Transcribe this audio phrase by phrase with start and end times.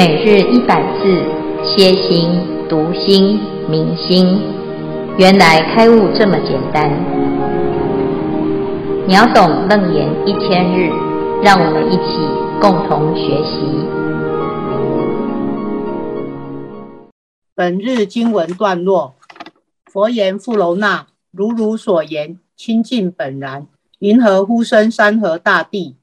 [0.00, 1.22] 每日一百字，
[1.62, 2.30] 歇心、
[2.70, 4.40] 读心、明心，
[5.18, 6.90] 原来开悟这么简单。
[9.06, 10.88] 秒懂楞严一千日，
[11.42, 12.16] 让我们一起
[12.62, 13.60] 共同学习。
[17.54, 19.16] 本日经文段落：
[19.84, 23.66] 佛言富楼那，如汝所言，清净本然，
[23.98, 25.96] 云何呼声山河大地？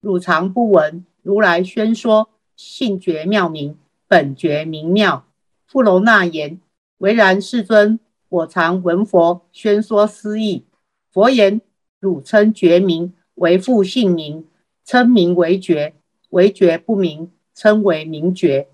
[0.00, 2.30] 汝常不闻如来宣说？
[2.56, 5.26] 性觉妙明，本觉明妙。
[5.66, 6.60] 富楼那言：
[6.98, 10.64] 唯然，世尊，我常闻佛宣说思义。
[11.10, 11.60] 佛言：
[11.98, 14.44] 汝称觉明，为复性明；
[14.84, 15.94] 称名为觉，
[16.30, 18.68] 为觉不明，称为明觉。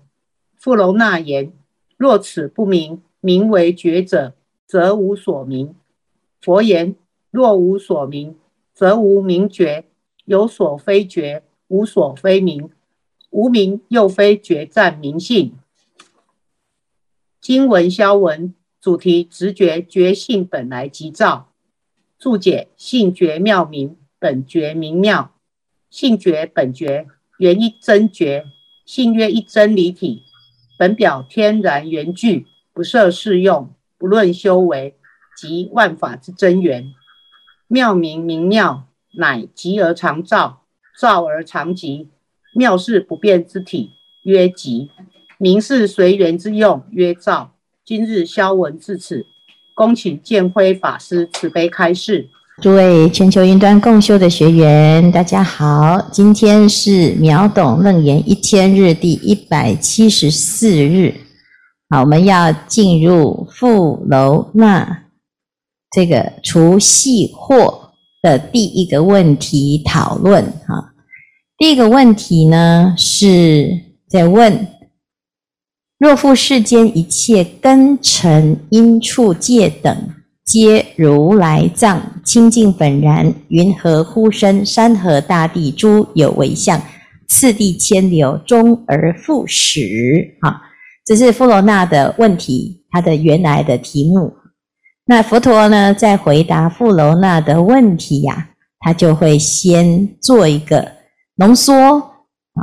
[0.55, 1.51] 富楼那言：
[1.97, 4.33] 若此不明，名为觉者，
[4.65, 5.75] 则无所明。
[6.41, 6.95] 佛言：
[7.31, 8.35] 若无所明，
[8.73, 9.85] 则无明觉。
[10.25, 12.69] 有所非觉，无所非明。
[13.29, 15.55] 无名又非觉战明性。
[17.39, 21.51] 经文消文主题：直觉觉性本来即照。
[22.17, 25.33] 注解：性觉妙明，本觉明妙。
[25.89, 27.07] 性觉本觉
[27.37, 28.45] 原一真觉，
[28.85, 30.23] 性曰一真离体，
[30.77, 34.97] 本表天然原具，不设适用，不论修为，
[35.37, 36.93] 即万法之真源。
[37.67, 40.63] 妙明明妙，乃寂而常照，
[40.99, 42.07] 照而常寂。
[42.55, 43.91] 妙是不变之体，
[44.23, 44.89] 曰吉；
[45.37, 47.51] 明是随缘之用，曰照。
[47.85, 49.25] 今日消文至此，
[49.73, 52.29] 恭请见辉法师慈悲开示。
[52.61, 61.15] 诸位全球云端共修的学员，大家好，今天是秒懂楞严一千日第一百七十四日。
[61.89, 65.05] 好，我们要进入富楼那
[65.91, 67.89] 这个除系惑
[68.21, 70.43] 的第一个问题讨论。
[70.67, 70.88] 哈。
[71.59, 74.65] 第一个问题呢，是在问：
[75.97, 79.93] 若复世间一切根尘因处界等，
[80.45, 86.81] 皆如来藏清净本然，云何呼声山河大地诸有为相，
[87.27, 90.37] 次第迁流，终而复始？
[90.39, 90.61] 哈，
[91.05, 94.31] 这是富罗那的问题，它的原来的题目。
[95.03, 98.47] 那佛陀呢，在回答富罗那的问题呀、啊，
[98.79, 100.98] 他就会先做一个。
[101.39, 102.61] 浓缩啊，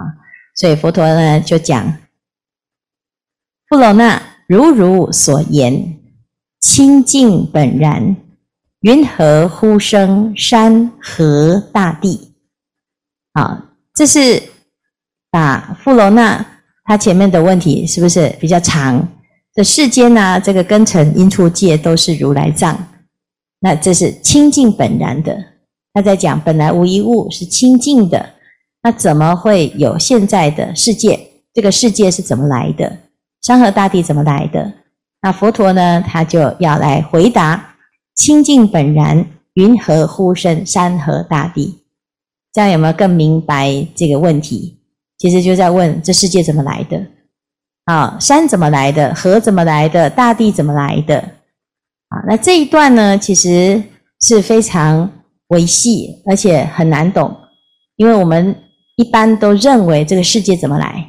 [0.55, 1.97] 所以佛陀呢就讲：
[3.71, 5.97] 富罗那，如汝所言，
[6.61, 8.15] 清净本然，
[8.81, 12.35] 云何呼声山河大地？
[13.33, 14.43] 啊，这是
[15.31, 16.45] 把富楼那
[16.85, 19.09] 他前面的问题是不是比较长？
[19.55, 22.77] 这世间呢、这个根尘因处界都是如来藏，
[23.61, 25.35] 那这是清净本然的。
[25.95, 28.36] 他在讲本来无一物是清净的。
[28.87, 31.19] 那怎么会有现在的世界？
[31.53, 32.99] 这个世界是怎么来的？
[33.43, 34.73] 山河大地怎么来的？
[35.23, 36.01] 那佛陀呢？
[36.07, 37.75] 他就要来回答：
[38.15, 41.83] 清净本然，云何呼声山河大地？
[42.53, 44.79] 这样有没有更明白这个问题？
[45.19, 47.05] 其实就在问这世界怎么来的？
[47.87, 49.13] 啊，山怎么来的？
[49.17, 50.09] 河怎么来的？
[50.09, 51.19] 大地怎么来的？
[52.11, 53.83] 啊，那这一段呢，其实
[54.21, 55.11] 是非常
[55.49, 57.37] 微细，而且很难懂，
[57.97, 58.55] 因为我们。
[58.97, 61.09] 一般都认为这个世界怎么来？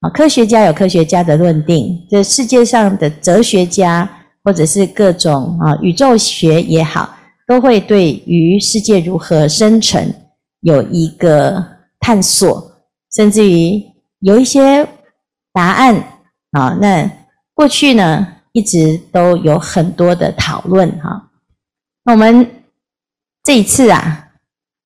[0.00, 4.08] 啊，科学家有科学家的论定，这世界上的哲学家
[4.42, 7.14] 或者是各种啊宇宙学也好，
[7.46, 10.12] 都会对于世界如何生成
[10.60, 11.64] 有一个
[12.00, 12.82] 探索，
[13.14, 13.80] 甚至于
[14.18, 14.88] 有一些
[15.52, 15.94] 答案
[16.50, 16.76] 啊。
[16.80, 17.08] 那
[17.54, 21.30] 过去呢，一直都有很多的讨论哈。
[22.04, 22.64] 那我们
[23.44, 24.30] 这一次啊，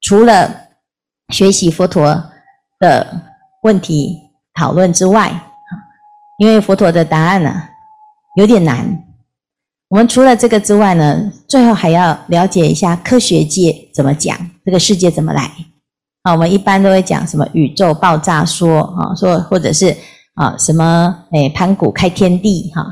[0.03, 0.66] 除了
[1.33, 2.05] 学习佛陀
[2.79, 3.23] 的
[3.63, 4.17] 问题
[4.55, 5.43] 讨论之外，
[6.39, 7.63] 因为佛陀的答案呢
[8.37, 9.05] 有点难，
[9.89, 15.51] 我们除了这个之外呢，最后还要了解一下科学界怎么讲这个世界怎么来。
[16.23, 19.97] 啊，我们一般都会讲什么宇宙爆炸说啊，说或者是
[20.35, 22.85] 啊什么诶盘古开天地哈，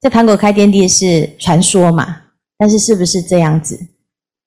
[0.00, 2.16] 这盘古开天地是传说嘛，
[2.58, 3.78] 但是是不是这样子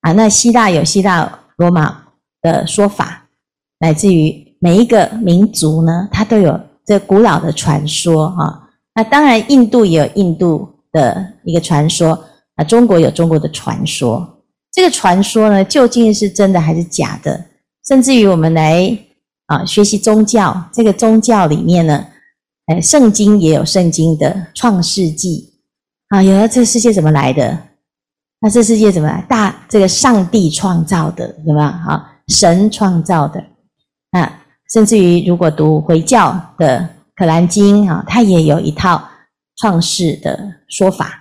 [0.02, 0.12] 啊？
[0.12, 2.04] 那希腊有希腊罗马
[2.42, 3.19] 的说法。
[3.80, 8.68] 乃至于每一个民族呢，它都有这古老的传说啊。
[8.94, 12.12] 那当然，印度也有印度的一个传说，
[12.56, 14.38] 啊，中国有中国的传说。
[14.72, 17.46] 这个传说呢，究竟是真的还是假的？
[17.88, 18.96] 甚至于我们来
[19.46, 22.04] 啊学习宗教，这个宗教里面呢，
[22.66, 25.54] 哎，圣经也有圣经的创世纪
[26.08, 27.58] 啊，有了这世界怎么来的？
[28.40, 29.24] 那这世界怎么来？
[29.28, 31.64] 大这个上帝创造的，对吧？
[31.86, 33.42] 啊，神创造的。
[34.10, 34.42] 啊
[34.72, 39.02] 甚至于，如果读回教的可兰经啊，它也有一套
[39.56, 41.20] 创世的说法。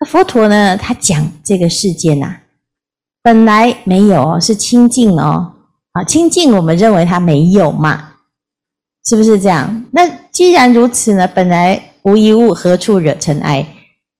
[0.00, 2.36] 那佛陀呢，他讲这个世界呐，
[3.22, 5.54] 本来没有，是清净哦。
[5.92, 8.14] 啊，清净，我们认为它没有嘛，
[9.04, 9.84] 是不是这样？
[9.92, 13.66] 那既然如此呢，本来无一物，何处惹尘埃？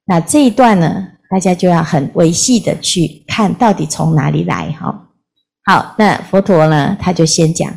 [0.04, 5.08] 那这一段呢，大家就要很维系的去看到底从哪里来哈。
[5.64, 7.72] 好，那佛陀呢，他就先讲，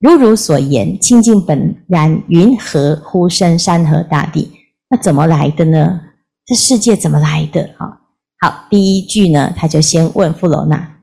[0.00, 4.50] 如汝所言，清净本然，云何呼声山河大地？
[4.90, 6.00] 那怎么来的呢？
[6.44, 7.74] 这世界怎么来的？
[7.78, 8.00] 哈，
[8.40, 10.96] 好，第一句呢，他就先问富罗那。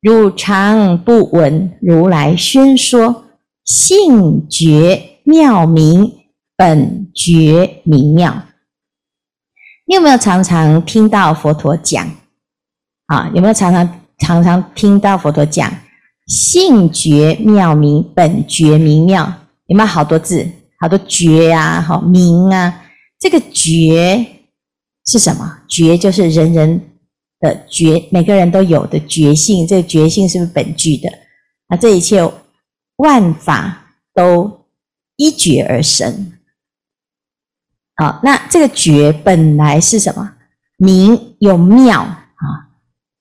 [0.00, 3.24] 汝常不闻如来宣说
[3.64, 6.12] 性觉妙明
[6.56, 8.44] 本觉明妙？
[9.86, 12.08] 你有没有常常听到佛陀讲？
[13.06, 15.72] 啊，有没有常常常常听到佛陀讲
[16.26, 19.32] 性觉妙明本觉明妙？
[19.66, 20.46] 有没有好多字？
[20.80, 22.82] 好多觉啊，好明啊。
[23.18, 24.26] 这个觉
[25.06, 25.58] 是什么？
[25.68, 26.90] 觉就是人人。
[27.40, 31.10] 的觉，每个人都有的觉性，这个觉性是不是本具的？
[31.68, 32.26] 那这一切
[32.96, 34.64] 万法都
[35.16, 36.32] 一觉而生。
[37.96, 40.32] 好，那这个觉本来是什么？
[40.78, 42.08] 明有妙，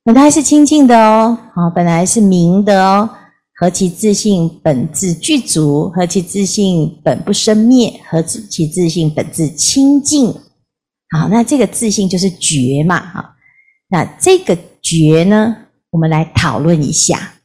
[0.05, 3.09] 本来是清净的哦，好，本来是明的哦。
[3.55, 10.27] 何其自性本自具足，何其自性本不生灭，何其自性本自清净。
[11.17, 13.35] 好，那这个自性就是觉嘛，哈。
[13.87, 15.55] 那这个觉呢，
[15.91, 17.35] 我们来讨论一下。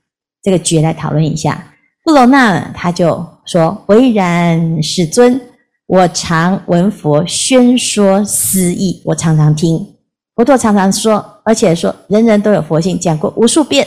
[0.43, 1.75] 这个觉来讨论一下。
[2.03, 5.41] 富楼那他就说：“唯然，世尊，
[5.87, 9.95] 我常闻佛宣说斯义，我常常听
[10.39, 13.85] 佛陀常常说，而且说人人都有佛性，讲过无数遍。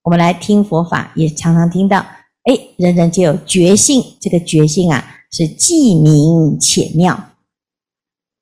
[0.00, 1.98] 我们来听佛法，也常常听到，
[2.44, 4.02] 哎，人人皆有觉性。
[4.18, 7.32] 这个觉性啊，是既明且妙，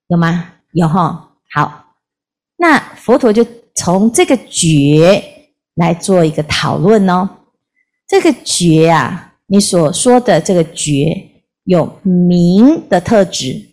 [0.06, 0.52] 有吗？
[0.70, 1.30] 有哈。
[1.52, 1.96] 好。”
[2.58, 5.24] 那佛陀就从这个觉
[5.74, 7.28] 来做一个讨论哦。
[8.06, 11.28] 这个觉啊，你所说的这个觉
[11.64, 13.71] 有明的特质，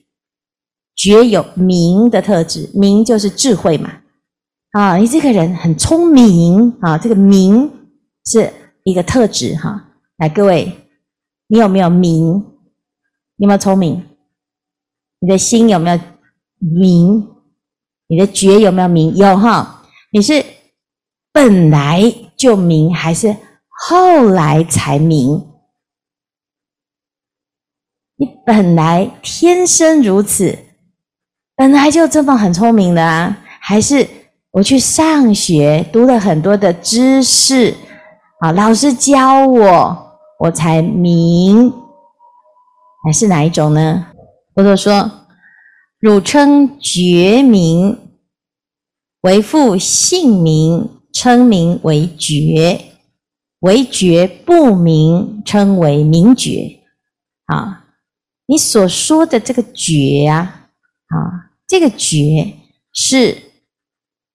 [1.00, 3.90] 觉有明的特质，明就是智慧嘛。
[4.72, 7.72] 啊，你这个人很聪明啊，这个明
[8.26, 8.52] 是
[8.84, 9.94] 一个特质哈。
[10.18, 10.70] 来，各位，
[11.48, 12.36] 你有没有明？
[13.38, 14.06] 你有没有聪明？
[15.22, 15.98] 你的心有没有
[16.58, 17.26] 明？
[18.08, 19.16] 你的觉有没有明？
[19.16, 20.44] 有哈，你是
[21.32, 23.34] 本来就明，还是
[23.70, 25.48] 后来才明？
[28.18, 30.60] 你本来天生如此，
[31.60, 33.38] 本来就这么很聪明的啊？
[33.60, 34.08] 还是
[34.52, 37.76] 我去上学读了很多的知识，
[38.40, 39.98] 啊，老师教我，
[40.40, 41.70] 我才明？
[43.04, 44.08] 还是哪一种呢？
[44.56, 45.12] 或者说？
[46.00, 48.00] 汝称觉明，
[49.24, 52.80] 为父姓名，称名为觉；
[53.60, 56.80] 为觉不明，称为明觉。
[57.48, 57.84] 啊，
[58.46, 60.70] 你所说的这个觉啊，
[61.10, 62.56] 啊，这个觉
[62.92, 63.38] 是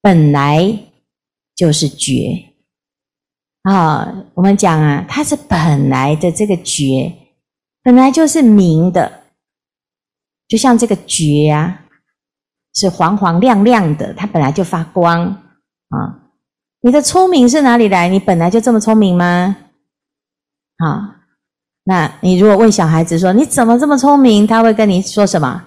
[0.01, 0.79] 本来
[1.56, 2.53] 就是觉。
[3.63, 7.13] 啊，我们讲啊，它是本来的这个觉，
[7.82, 9.25] 本来就是明的。
[10.47, 11.87] 就像这个觉啊，
[12.75, 15.25] 是黄黄亮亮的，它本来就发光
[15.89, 16.31] 啊。
[16.82, 18.08] 你的聪明是哪里来？
[18.08, 19.56] 你本来就这么聪明吗？
[20.77, 21.25] 啊，
[21.85, 25.67] 那你如果问小孩子说你怎么这么聪明，他会跟你说什么？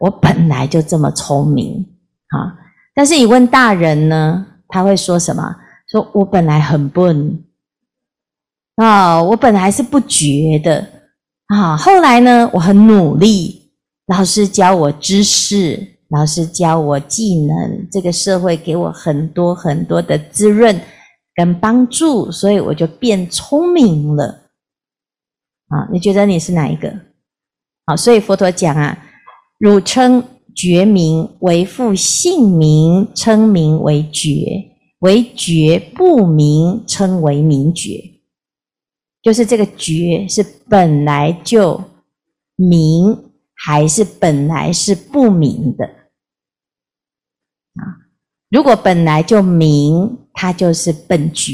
[0.00, 1.84] 我本来就这么聪明
[2.28, 2.58] 啊。
[2.94, 5.56] 但是你问大人呢，他会说什么？
[5.90, 7.44] 说我本来很笨
[8.76, 10.86] 啊，我本来是不觉的
[11.46, 13.72] 啊，后来呢，我很努力。
[14.06, 20.78] 老师教我知识，老师教我技能，这个社会给我很多很多的滋润
[21.34, 24.50] 跟帮助，所以我就变聪明了。
[25.68, 26.92] 啊，你觉得你是哪一个？
[27.86, 28.98] 好，所以佛陀讲啊，
[29.58, 30.24] 汝称
[30.54, 38.02] 觉名，为复姓名，称名为觉；为觉不明，称为明觉。
[39.22, 41.82] 就是这个觉是本来就
[42.56, 43.24] 明。
[43.60, 45.84] 还是本来是不明的
[47.74, 47.82] 啊！
[48.50, 51.52] 如果本来就明，它就是本觉。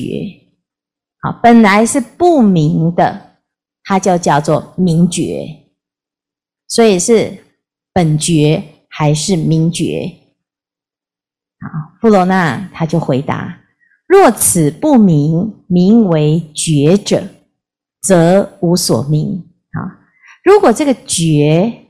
[1.22, 3.38] 好，本来是不明的，
[3.84, 5.48] 它就叫做明觉。
[6.68, 7.38] 所以是
[7.94, 10.14] 本觉还是明觉？
[11.60, 13.60] 啊，富罗那他就回答：
[14.06, 17.26] 若此不明，名为觉者，
[18.02, 19.48] 则无所明。
[20.44, 21.86] 如果这个觉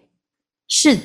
[0.68, 0.96] 是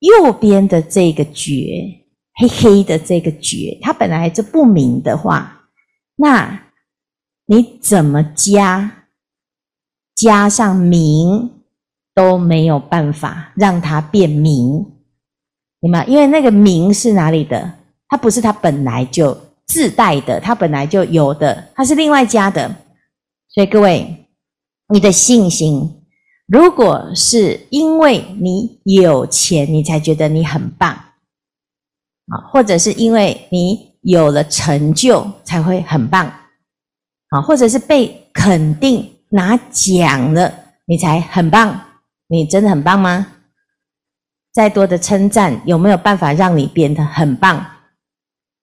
[0.00, 5.70] 右边的这个觉，黑黑的这个觉，它本来就不明的话，
[6.16, 6.64] 那
[7.46, 9.06] 你怎么加
[10.14, 11.61] 加上明
[12.14, 14.84] 都没有办法让它变明，
[15.80, 16.04] 明白？
[16.06, 17.72] 因为那个明是哪里的？
[18.08, 22.70] 它不是它本来就自带的，它本来就有的，它是另外加的。
[23.48, 24.26] 所以各位，
[24.88, 25.98] 你的信心。
[26.46, 36.26] 如果是因为你有钱，你才觉得你很棒，啊，或者是因为你有了成就才会很棒，
[37.28, 40.52] 啊，或者是被肯定拿奖了，
[40.84, 41.80] 你才很棒，
[42.32, 43.26] 你真的很棒吗？
[44.52, 47.66] 再多的称赞有没有办法让你变得很棒？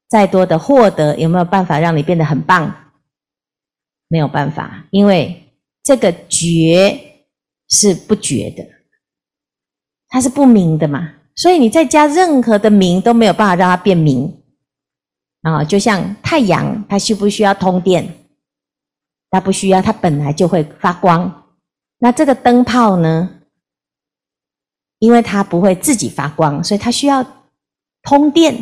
[0.10, 2.74] 再多的获得有没有办法让你变得很棒？
[4.08, 7.06] 没有办法，因为这个觉。
[7.72, 8.68] 是不觉的，
[10.08, 14.42] 它是不明的嘛，所以你再加任何的明都没有办法让它变明
[15.44, 15.64] 啊！
[15.64, 18.12] 就像太阳，它需不需要通电？
[19.30, 21.32] 它不需要，它本来就会发光。
[22.00, 23.39] 那这个灯泡呢？
[25.00, 27.26] 因为它不会自己发光，所以它需要
[28.04, 28.56] 通电，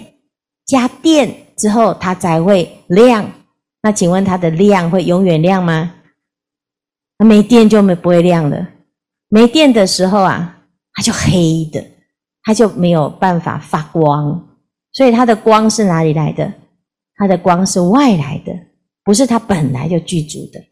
[0.65, 3.29] 加电之后它才会亮。
[3.81, 5.93] 那请问它的亮会永远亮吗？
[7.19, 8.67] 那没电就没不会亮了。
[9.29, 10.59] 没电的时候啊，
[10.93, 11.83] 它就黑的，
[12.43, 14.47] 它就没有办法发光，
[14.93, 16.53] 所以它的光是哪里来的？
[17.15, 18.53] 它的光是外来的，
[19.03, 20.63] 不是它本来就具足的。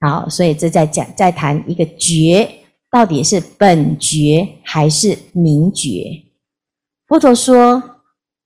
[0.00, 2.48] 好，所以这在讲，在谈一个觉，
[2.90, 6.24] 到底是本觉还是明觉？
[7.06, 7.82] 佛陀说：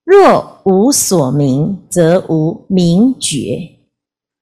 [0.04, 3.78] 若无所明，则无明觉；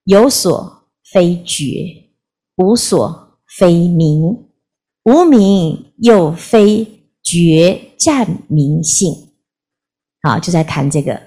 [0.05, 2.11] 有所非觉，
[2.57, 4.45] 无所非明。
[5.05, 6.87] 无明又非
[7.23, 9.31] 觉占明性，
[10.23, 11.19] 好，就在谈这个。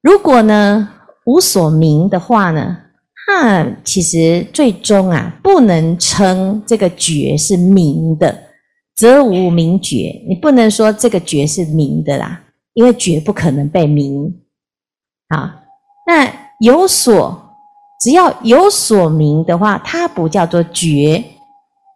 [0.00, 0.88] 如果呢
[1.26, 2.78] 无所明的话呢，
[3.32, 8.36] 那其实最终啊不能称这个觉是明的，
[8.96, 10.20] 则无明觉。
[10.28, 12.42] 你不能说这个觉是明的啦，
[12.74, 14.34] 因为觉不可能被明。
[15.28, 15.62] 啊，
[16.08, 17.40] 那有所，
[18.00, 21.22] 只要有所明的话，它不叫做觉。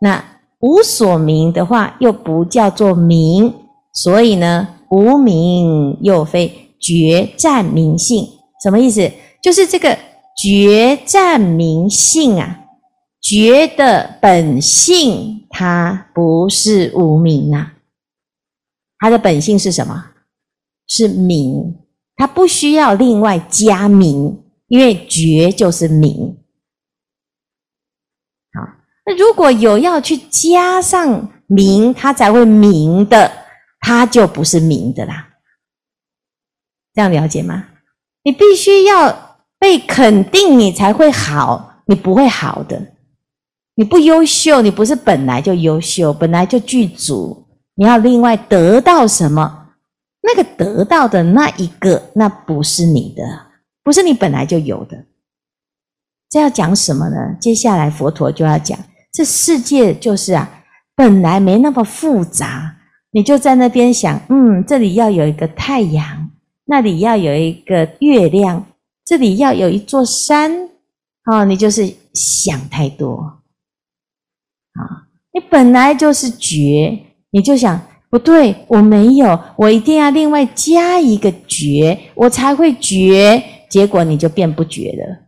[0.01, 0.25] 那
[0.61, 3.53] 无所明的话，又不叫做明，
[3.93, 8.25] 所以呢，无明又非觉占明性，
[8.63, 9.11] 什么意思？
[9.43, 9.99] 就是这个
[10.37, 12.67] 觉暂明性啊，
[13.21, 17.75] 觉的本性它不是无明啊，
[18.99, 20.11] 它的本性是什么？
[20.87, 21.79] 是明，
[22.17, 26.37] 它不需要另外加明，因为觉就是明。
[29.07, 33.31] 那如果有要去加上明，它才会明的，
[33.81, 35.29] 它就不是明的啦。
[36.95, 37.69] 这样了解吗？
[38.23, 39.24] 你必须要
[39.65, 42.79] 被肯定，你才会好，你不会好的。
[43.77, 49.69] 你不优秀，你不是本来就优秀，本来就具足，你要另外得到什么？
[50.21, 53.23] 那个得到的那一个，那不是你的，
[53.83, 55.03] 不是你本来就有的。
[56.29, 57.17] 这要讲什么呢？
[57.41, 58.79] 接下来佛陀就要讲。
[59.15, 60.47] 这世界就是啊，
[60.95, 62.77] 本来没那么复杂，
[63.13, 66.29] 你就在那边想，嗯，这里要有一个太阳，
[66.67, 68.67] 那里要有一个月亮，
[69.05, 70.71] 这里要有一座山，
[71.27, 73.43] 哦，你就是想太多，
[74.73, 85.27] 啊，你本来就是觉，你就想不对，我没有，我一定要另外加一个觉，我才会觉，结果你就变不觉了，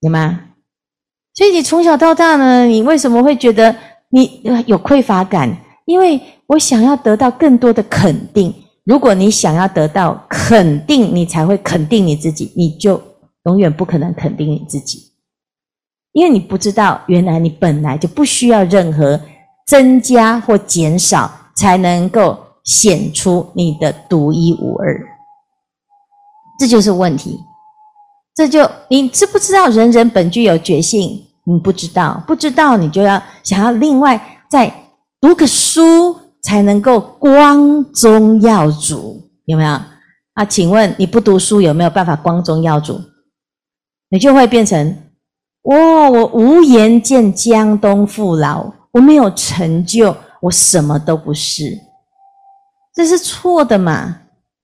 [0.00, 0.42] 有吗？
[1.34, 3.76] 所以你从小到大呢，你为什么会觉得
[4.08, 5.56] 你有匮乏感？
[5.84, 8.52] 因为我想要得到更多的肯定。
[8.86, 13.02] 如果你想要得到肯定，你才会肯定你自己，你就
[13.46, 15.10] 永远不可能肯定你自己，
[16.12, 19.20] 因为你不知道原来你本来就不需要任何
[19.66, 24.96] 增加或减少，才能够显出你的独一无二。
[26.58, 27.40] 这就是问题。
[28.36, 31.26] 这就你知不知道人人本具有觉性？
[31.44, 34.72] 你不知道，不知道你就要想要另外再
[35.20, 36.15] 读个书
[36.46, 39.70] 才能够光宗耀祖，有没有？
[40.34, 43.00] 啊，请问你不读书有没有办法光宗耀祖？
[44.10, 44.96] 你就会变成
[45.62, 51.76] 哦，我无颜见江东父老，我没有成就，我什么都不是，
[52.94, 54.20] 这是错的嘛？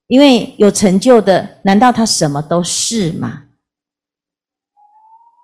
[0.06, 3.42] 因为有成就的，难道他什么都是吗？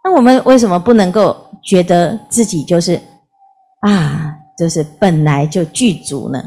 [0.04, 3.00] 那我们为什么不能够觉得自己就是
[3.80, 6.42] 啊，就是本来就具足呢？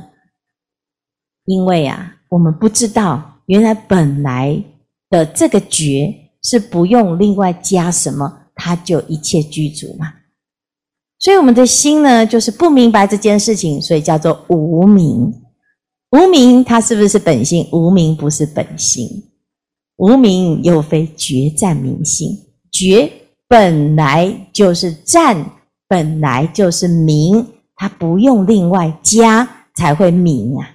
[1.46, 4.63] 因为啊，我们不知道原来本来
[5.10, 6.13] 的这个觉
[6.44, 10.13] 是不用另外加什么，它就一切具足嘛。
[11.20, 15.34] 所以我们的心呢，就是不明白这件事情，所以叫做无明。
[16.12, 17.68] 无明它是不是本性？
[17.72, 19.08] 无明不是本性。
[19.98, 22.36] 无明又非觉暂明性，
[22.72, 23.12] 觉
[23.48, 25.46] 本来就是暂，
[25.88, 27.46] 本来就是明，
[27.82, 30.70] 它不用另外加才会明啊。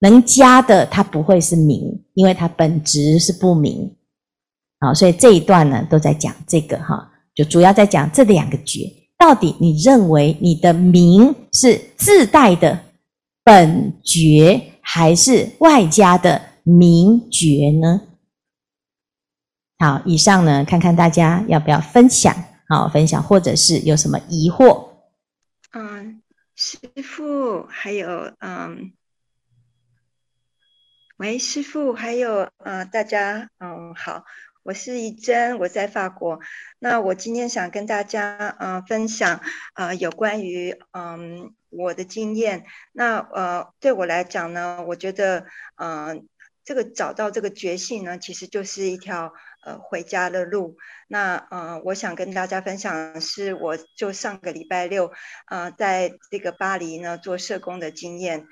[0.00, 3.94] 能加的它不会是明，因为它本质是不明。
[4.80, 12.76] 好，所以这一段呢都在讲这个哈，就主要在讲这两个觉，到底你认为你的明是自带的
[13.44, 18.00] 本觉，还是外加的明觉呢？
[19.78, 22.34] 好，以上呢，看看大家要不要分享，
[22.68, 24.89] 好，分享或者是有什么疑惑？
[26.62, 28.92] 师傅，还有嗯，
[31.16, 34.26] 喂，师傅，还有呃，大家嗯，好，
[34.62, 36.38] 我是怡珍，我在法国。
[36.78, 39.40] 那我今天想跟大家嗯分享
[39.72, 42.66] 呃有关于嗯我的经验。
[42.92, 46.28] 那呃对我来讲呢，我觉得嗯、
[46.64, 49.32] 这个找到这个觉性呢，其实就是一条。
[49.62, 50.78] 呃，回家的路。
[51.06, 55.12] 那呃，我想跟大家分享的是，我就上个礼拜六，
[55.50, 58.46] 呃，在这个巴黎呢做社工的经验。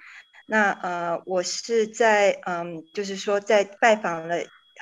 [0.46, 4.36] 那呃，我是在嗯、就是说在拜访了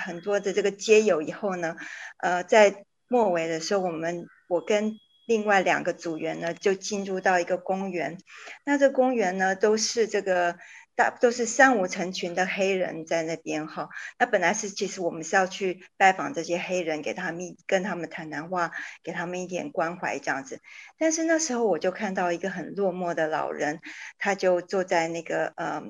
[0.04, 1.76] 很多的这个街友以后呢，
[2.18, 8.18] 呃，在末尾的时候，我们我跟另外两个组员呢就进入到一个公园。
[8.64, 10.56] 那这公园呢都是这个。
[10.96, 18.72] 大都是三五成群的黑人在那边哈，那本来是其实我们是要去拜访这些黑人，给他们跟他们谈谈话，
[19.04, 20.60] 给他们一点关怀这样子。
[20.98, 23.80] 但是那时候我就看到一个很落寞的老人，
[24.18, 25.82] 他就坐在那个呃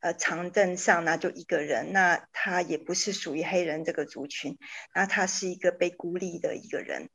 [0.00, 4.56] 呃长凳上，那就一个人，那他也不是属于黑人这个族群，
[4.94, 7.10] 那他是一个被孤立的一个人。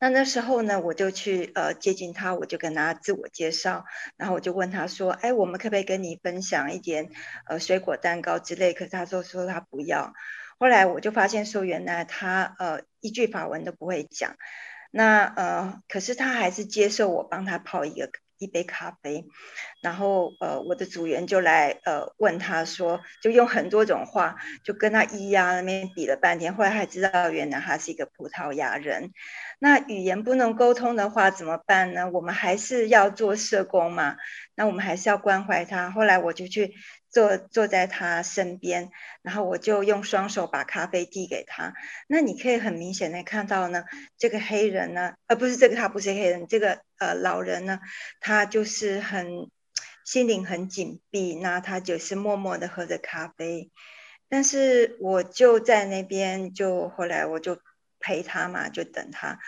[0.00, 3.84] 那那时候呢，我就去呃接近他，我就跟他自我介绍，
[4.16, 7.10] 然后我就问他说：“哎，我们可不可以跟你分享一点
[7.46, 10.12] 呃水果蛋糕之类？”可是他说说他不要。
[10.58, 14.36] 后来我就发现说，原来他呃一句法文都不会讲。
[14.90, 18.10] 那呃，可是他还是接受我帮他泡一个。
[18.38, 19.24] 一杯咖啡，
[19.80, 29.12] 然后呃，我的组员就来呃问他说，就用很多种话，就跟他咿呀那边比了半天，后来还知道原来他是一个葡萄牙人。
[29.58, 32.10] 那语言不能沟通的话怎么办呢？
[32.10, 34.16] 我们还是要做社工嘛，
[34.54, 35.90] 那我们还是要关怀他。
[35.90, 36.74] 后来我就去。
[37.16, 38.90] 坐坐在他身边，
[39.22, 41.72] 然后我就用双手把咖啡递给他。
[42.08, 43.84] 那你可以很明显的看到呢，
[44.18, 47.80] 这个黑人呢，呃，不是这个，他不是黑人，这个呃老人呢，
[48.20, 49.50] 他就是很
[50.04, 53.70] 心灵很紧闭，那他就是默默的喝着咖啡。
[54.28, 57.58] 但是我就在那边，就后来我就
[57.98, 59.38] 陪他嘛，就等他。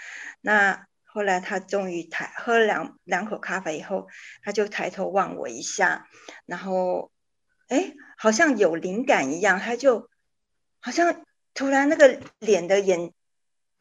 [0.40, 4.06] 那后来他终于抬喝了两两口咖啡以后，
[4.42, 6.08] 他就抬头望我一下，
[6.46, 7.10] 然后。
[7.68, 10.08] 哎，好像有灵感一样，他就
[10.80, 13.12] 好像突然那个脸的眼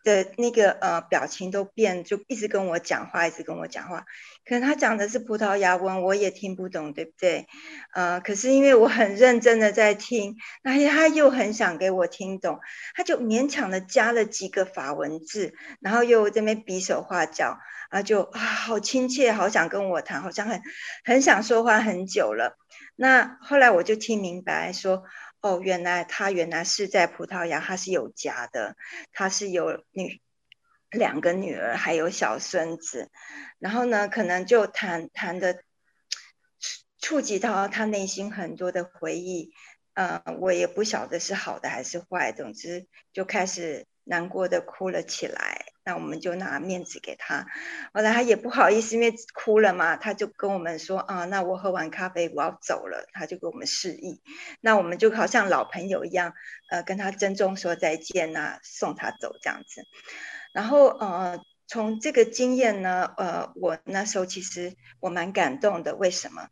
[0.03, 4.05] 的那个呃表情都变，就一直跟我讲话，一直跟我讲话。
[4.45, 7.47] 可能他讲的是葡萄牙文，我也听不懂，对不对？
[7.93, 12.59] 呃，可是因为我很认真的在听，那他又很想给我听懂，
[12.93, 17.57] 他就勉强的加了几个法文字，然后又在那边比手画脚，
[17.89, 20.61] 啊，就啊好亲切，好想跟我谈，好像很
[21.03, 22.57] 很想说话很久了。
[22.99, 25.03] 那后来我就听明白说，
[25.39, 28.75] 哦，原来他原来是在葡萄牙，他是有家的，
[29.13, 30.19] 他是有女
[30.89, 33.11] 两个女儿，还有小孙子。
[33.59, 35.61] 然后呢，可能就谈谈的
[36.99, 39.53] 触及到他内心很多的回忆，
[39.93, 45.65] 呃，我也不晓得是好的还是坏，总之就开始难过的哭了起来。
[45.83, 47.45] 那我们就拿面子给他，
[47.93, 54.21] 后来他也不好意思，因为哭了嘛，他就跟我们说啊，那我喝完咖啡我要走了，他就给我们示意，
[54.59, 56.33] 那我们就好像老朋友一样，
[56.69, 59.81] 呃，跟他郑重说再见呐、送他走这样子。
[60.51, 66.47] 然后呃，从这个经验呢，呃，我那时候其实我蛮感动的，为什么？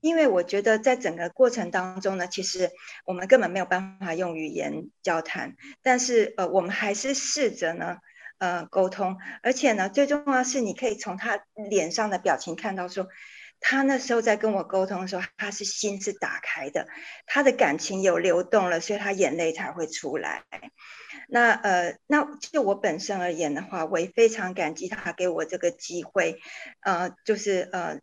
[0.00, 2.70] 因为我觉得在整个过程当中呢，其实
[3.04, 7.98] 我们根本没有办法用语言交谈，但是呃，我们还是试着呢。
[8.38, 13.06] 呃，沟通，而且呢，最重要是，你可以从他脸上的表情看到，说
[13.60, 16.88] 他那时候在跟我沟通的时候，他是心是打开的，
[17.24, 20.42] 他的感情有流动了，所以他眼泪才会出来。
[21.32, 26.38] 那呃，那就我本身而言的话，我也非常感激他给我这个机会，
[26.80, 28.00] 呃，就是呃，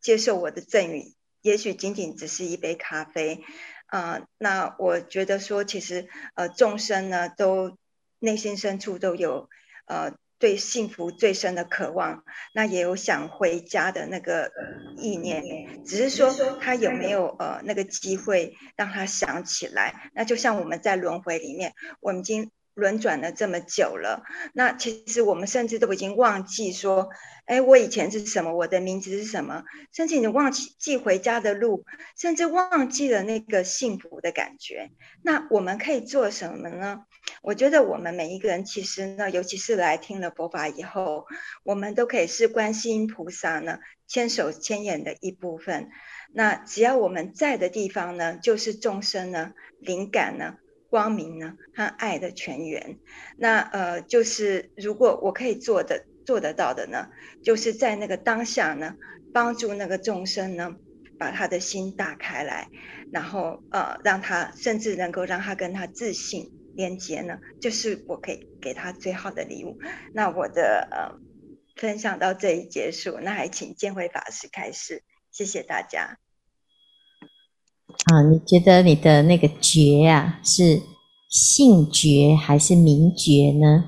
[0.00, 3.44] 接受我的赠与，也许仅仅只是一杯咖啡，
[3.86, 7.78] 呃，那我觉得说，其实呃，众生呢，都
[8.18, 9.48] 内心深处都有
[9.86, 10.16] 呃。
[10.38, 14.52] 对幸福最深的渴望，那也有想回家的那个
[14.96, 20.10] 意念，只是说他有没有呃那个机会让他想起来。
[20.14, 24.22] 那就像我们在轮回里面，我们今轮转了这么久了，
[24.54, 27.10] 那其实我们甚至都已经忘记说，
[27.44, 31.84] 哎，我以前是什么，我的名字是什么，甚至你忘记回家的路，
[32.16, 34.90] 甚至忘记了那个幸福的感觉。
[35.22, 37.02] 那我们可以做什么呢？
[37.42, 41.26] 我觉得我们每一个人，其实呢，尤其是来听了佛法以后，
[41.64, 45.90] 我们都可以是观世音菩萨呢千手千眼的一部分。
[46.32, 50.54] 那只要我们在的地方呢，就是众生呢灵感呢、
[50.90, 52.98] 光明呢和爱的泉源。
[53.36, 57.08] 那呃，就是如果我可以做的做得到的呢，
[57.42, 58.96] 就是在那个当下呢，
[59.32, 60.76] 帮助那个众生呢，
[61.18, 62.68] 把他的心打开来，
[63.12, 66.52] 然后呃，让他甚至能够让他跟他自信。
[66.74, 69.80] 连接呢，就是我可以给他最好的礼物。
[70.14, 71.18] 那我的呃
[71.74, 76.18] 分享到这里结束，那还请见辉法师开始，谢谢大家。
[78.06, 80.80] 啊，你觉得你的那个觉啊，是
[81.28, 83.84] 性觉还是名觉呢？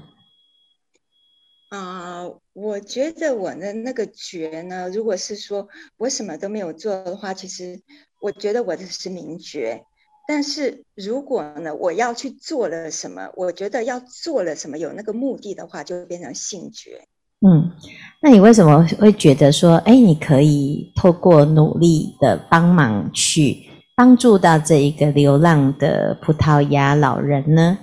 [1.71, 7.81] 啊、呃，我觉得我的那个觉呢，如果是说我什么都没有做的话，其实
[8.21, 9.85] 我觉得我的是名觉。
[10.29, 17.07] 但是如果呢，我要去做了什么，我觉得要做了什么有那个目的的话，就会变成性觉。
[17.41, 17.73] 嗯，
[18.21, 23.70] 那你为什么会觉得说，哎，你可以透过努力的帮忙去
[24.01, 27.77] 帮助到这一个流浪的葡萄牙老人呢？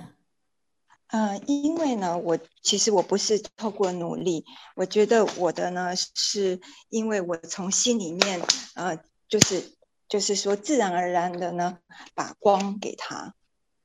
[1.06, 6.58] 呃，因为呢，我其实我不是透过努力，我觉得我的呢，是
[6.90, 8.40] 因为我从心里面，
[8.74, 9.62] 呃，就是。
[10.08, 11.76] 就是说，自然而然的呢，
[12.14, 13.34] 把光给他，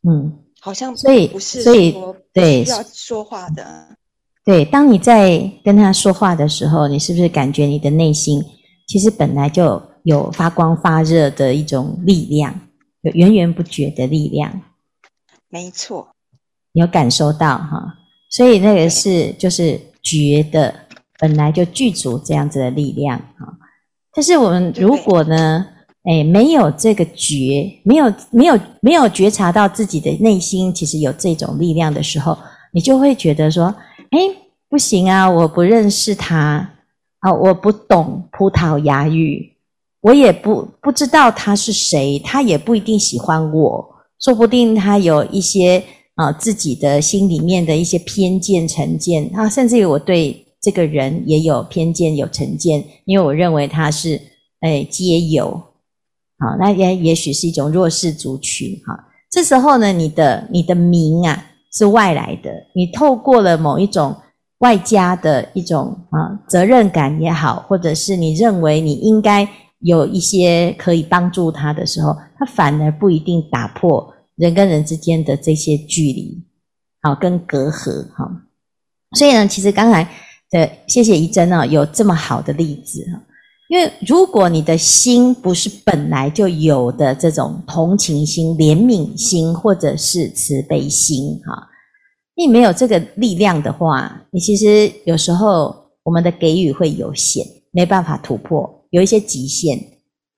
[0.08, 1.94] 嗯，好像所以不是所以
[2.32, 3.98] 对要说话的，
[4.46, 4.64] 对。
[4.64, 8.42] 当你在跟他说话的时候，你是不是感觉你的内心
[8.88, 12.60] 其实本来就有发光发热的一种力量，
[13.02, 14.62] 有源源不绝的力量？
[15.50, 16.08] 没错，
[16.72, 17.96] 你有感受到哈？
[18.30, 20.74] 所以那个是就是觉得
[21.20, 23.58] 本来就具足这样子的力量哈。
[24.14, 25.68] 但是我们如果呢？
[26.06, 32.38] 哎，没有这个觉，没有没有没有觉察到自己的内心其实有这种力量的时候，
[32.74, 33.74] 你就会觉得说，
[34.10, 34.20] 哎，
[34.68, 36.73] 不行啊，我不认识他
[37.24, 39.56] 啊，我不懂葡萄牙语，
[40.02, 45.82] 我也不不知道他是谁，他也不一定喜欢我，说不定他有一些
[46.16, 54.20] 啊自己的心里面的一些偏见成见啊，甚至于我对这个人也有偏见有成见，因为我认为他是
[54.60, 55.50] 哎街友。
[56.40, 58.76] 好，那也也许是一种弱势族群。
[58.86, 58.94] 哈，
[59.32, 64.14] 这时候呢，你的你的名啊是外来的，你透过了某一种
[64.64, 69.46] 外加的一种啊责任感也好，或者是你认为你应该
[69.80, 76.42] 有一些可以帮助他的时候，他反而不一定打破人跟人之间的这些距离，
[77.02, 78.08] 好跟隔阂。
[78.16, 78.26] 哈，
[79.18, 80.08] 所以呢，其实刚才
[80.50, 83.22] 的谢谢怡珍啊，有这么好的例子哈。
[83.68, 91.68] 因为如果你的心不是本来就有的这种同情心、怜悯心，或者是慈悲心，哈，
[92.36, 99.78] 你没有这个力量的话，你其实有时候我们的给予会有限，没办法突破，有一些极限。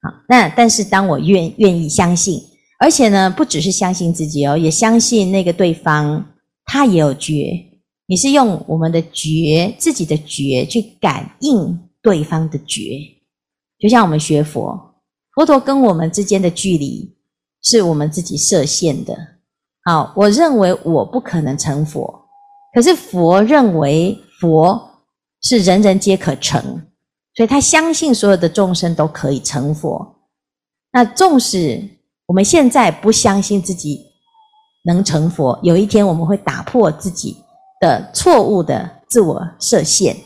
[0.02, 2.42] 好，那但是当我愿愿意相信，
[2.80, 6.26] 而且呢，不只是相信自己哦，也相信那个对方
[6.66, 7.66] 他也有觉，
[8.08, 13.00] 你是用我们的觉，自己的觉去感应对方的觉。
[13.80, 14.96] 就像我们学佛，
[15.34, 17.16] 佛陀跟我们之间的距离
[17.64, 19.35] 是我们自己设限的。
[19.86, 22.28] 好，我认为我不可能成佛，
[22.74, 24.82] 可是佛认为佛
[25.44, 26.60] 是人人皆可成，
[27.36, 30.16] 所以他相信所有的众生都可以成佛。
[30.92, 31.88] 那纵使
[32.26, 34.08] 我们现在不相信自己
[34.86, 37.38] 能成佛，有一天我们会打破自己
[37.80, 40.18] 的错误的自我设限。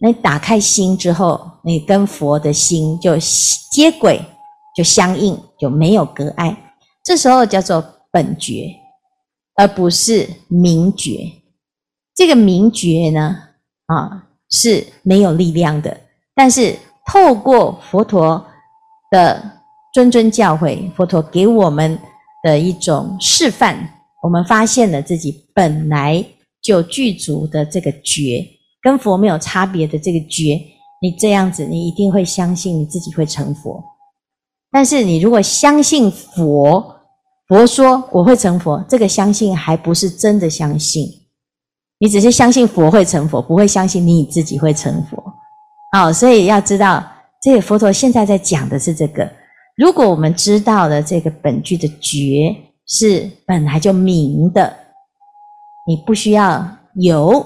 [0.00, 3.18] 你打开心之后，你跟佛的心就
[3.70, 4.18] 接轨，
[4.74, 6.56] 就相应，就没有隔碍。
[7.02, 8.74] 这时候叫做本觉，
[9.56, 11.30] 而不是名觉。
[12.14, 13.36] 这个名觉呢，
[13.86, 16.00] 啊，是没有力量的。
[16.34, 18.44] 但是透过佛陀
[19.10, 19.42] 的
[19.96, 21.98] 谆谆教诲，佛陀给我们
[22.42, 23.76] 的一种示范，
[24.22, 26.24] 我们发现了自己本来
[26.62, 28.44] 就具足的这个觉，
[28.82, 30.60] 跟佛没有差别的这个觉，
[31.00, 33.82] 你这样子，你一定会相信你自己会成佛。
[34.70, 36.93] 但是你如果相信佛，
[37.46, 41.06] 佛说我会成佛，这个相信还不是真的相信，
[41.98, 45.22] 你只是相信佛会成佛，不会相信你自己会成佛。
[45.92, 47.04] 好，所以要知道，
[47.42, 49.30] 这个佛陀现在在讲的是这个。
[49.76, 54.74] 如果我们知道了这个本具的觉是本来就明的，
[55.86, 57.44] 你不需要有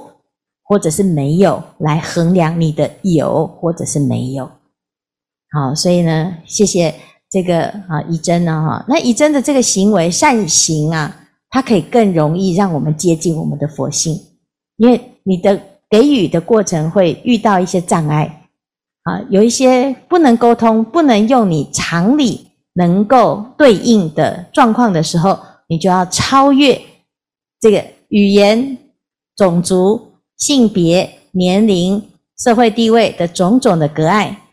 [0.62, 4.44] 或者是没有来衡量你的有或者是没有。
[5.50, 6.94] 好，所以呢，谢谢。
[7.30, 11.14] 这个啊，以真呢，哈，那以真的这个行为善行啊，
[11.50, 14.18] 它可以更容易让我们接近我们的佛性，
[14.76, 15.60] 因为你的
[15.90, 18.48] 给予的过程会遇到一些障碍
[19.02, 25.38] 啊，有一些不能沟通、不能用你常理能够对应的状况的时候，
[25.68, 26.80] 你就要超越
[27.60, 28.78] 这个语言、
[29.36, 32.02] 种族、性别、年龄、
[32.38, 34.44] 社会地位的种种的隔碍。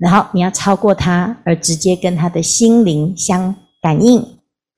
[0.00, 4.20] 然后你要超过他，而直接跟他的心灵相感应，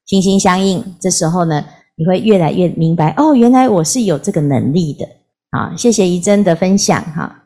[0.05, 0.85] 心心相印。
[1.01, 1.64] 这时候呢，
[1.97, 5.07] 你会越来越明白，哦，原来我是有这个能力的。
[5.51, 7.44] 好，谢谢怡珍的分享，哈。